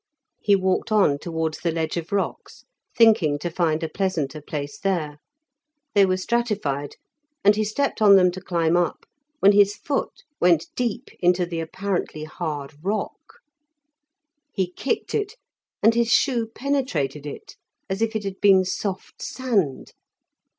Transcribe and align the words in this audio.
He 0.41 0.55
walked 0.55 0.91
on 0.91 1.19
towards 1.19 1.59
the 1.59 1.69
ledge 1.71 1.95
of 1.95 2.11
rocks, 2.11 2.63
thinking 2.97 3.37
to 3.37 3.51
find 3.51 3.83
a 3.83 3.87
pleasanter 3.87 4.41
place 4.41 4.79
there. 4.79 5.19
They 5.93 6.07
were 6.07 6.17
stratified, 6.17 6.95
and 7.43 7.55
he 7.55 7.63
stepped 7.63 8.01
on 8.01 8.15
them 8.15 8.31
to 8.31 8.41
climb 8.41 8.75
up, 8.75 9.05
when 9.41 9.51
his 9.51 9.75
foot 9.75 10.23
went 10.39 10.65
deep 10.75 11.11
into 11.19 11.45
the 11.45 11.59
apparently 11.59 12.23
hard 12.23 12.83
rock. 12.83 13.41
He 14.51 14.71
kicked 14.71 15.13
it, 15.13 15.35
and 15.83 15.93
his 15.93 16.11
shoe 16.11 16.47
penetrated 16.47 17.27
it 17.27 17.55
as 17.87 18.01
if 18.01 18.15
it 18.15 18.23
had 18.23 18.41
been 18.41 18.65
soft 18.65 19.21
sand. 19.21 19.93